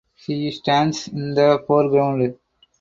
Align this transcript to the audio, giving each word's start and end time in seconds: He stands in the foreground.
He 0.15 0.49
stands 0.49 1.09
in 1.09 1.35
the 1.35 1.63
foreground. 1.67 2.35